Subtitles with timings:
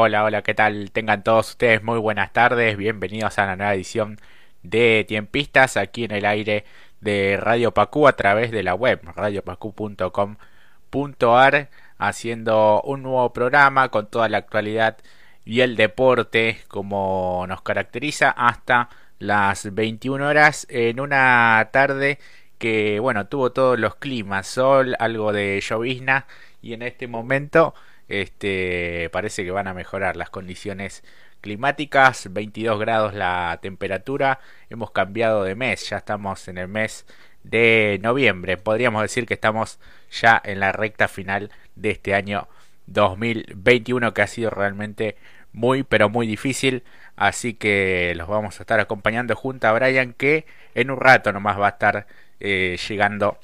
[0.00, 0.92] Hola, hola, ¿qué tal?
[0.92, 4.20] Tengan todos ustedes muy buenas tardes, bienvenidos a la nueva edición
[4.62, 6.64] de Tiempistas aquí en el aire
[7.00, 14.28] de Radio Pacú a través de la web radiopacu.com.ar haciendo un nuevo programa con toda
[14.28, 14.98] la actualidad
[15.44, 22.20] y el deporte como nos caracteriza hasta las 21 horas en una tarde
[22.58, 26.26] que bueno tuvo todos los climas, sol, algo de llovizna
[26.62, 27.74] y en este momento
[28.08, 31.04] este parece que van a mejorar las condiciones
[31.40, 34.40] climáticas, 22 grados la temperatura,
[34.70, 37.06] hemos cambiado de mes, ya estamos en el mes
[37.44, 39.78] de noviembre, podríamos decir que estamos
[40.10, 42.48] ya en la recta final de este año
[42.86, 45.16] 2021 que ha sido realmente
[45.52, 46.84] muy pero muy difícil
[47.16, 51.58] así que los vamos a estar acompañando junto a Brian que en un rato nomás
[51.58, 52.06] va a estar
[52.40, 53.38] eh, llegando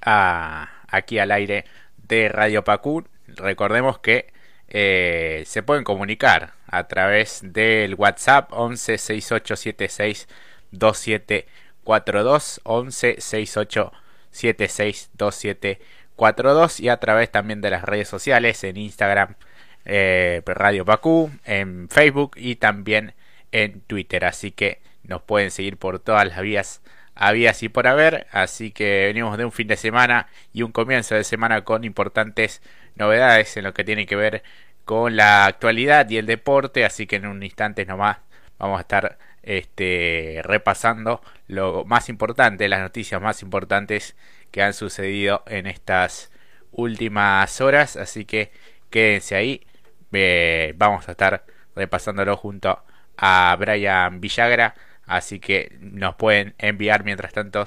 [0.00, 1.64] aquí al aire
[1.96, 4.32] de Radio Pacú recordemos que
[4.68, 10.28] eh, se pueden comunicar a través del WhatsApp 11 6876
[10.72, 19.36] 2742 11 6876 2742 y a través también de las redes sociales en Instagram
[19.84, 23.14] eh, Radio Pacú, en Facebook y también
[23.52, 24.24] en Twitter.
[24.24, 26.82] Así que nos pueden seguir por todas las vías
[27.16, 31.14] había así por haber, así que venimos de un fin de semana y un comienzo
[31.14, 32.62] de semana con importantes
[32.94, 34.42] novedades en lo que tiene que ver
[34.84, 38.18] con la actualidad y el deporte, así que en un instante nomás
[38.58, 44.16] vamos a estar este, repasando lo más importante, las noticias más importantes
[44.50, 46.30] que han sucedido en estas
[46.72, 48.52] últimas horas, así que
[48.90, 49.66] quédense ahí,
[50.12, 51.44] eh, vamos a estar
[51.74, 52.82] repasándolo junto
[53.16, 54.74] a Brian Villagra
[55.06, 57.64] Así que nos pueden enviar mientras tanto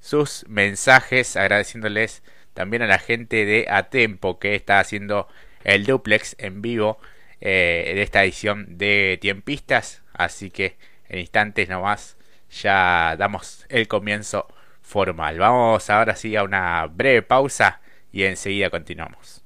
[0.00, 2.22] sus mensajes agradeciéndoles
[2.54, 5.28] también a la gente de Atempo que está haciendo
[5.64, 6.98] el duplex en vivo
[7.40, 10.02] eh, de esta edición de Tiempistas.
[10.12, 10.76] Así que
[11.08, 12.16] en instantes nomás
[12.50, 14.46] ya damos el comienzo
[14.80, 15.38] formal.
[15.38, 17.80] Vamos ahora sí a una breve pausa
[18.12, 19.45] y enseguida continuamos.